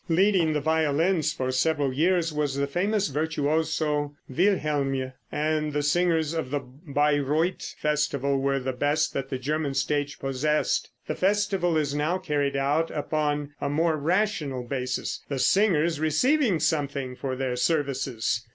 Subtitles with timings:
[0.09, 6.49] Leading the violins for several years was the famous virtuoso, Wilhelmj, and the singers of
[6.49, 10.89] the Bayreuth festival were the best that the German stage possessed.
[11.05, 17.15] The festival is now carried out upon a more rational basis, the singers receiving something
[17.15, 18.43] for their services.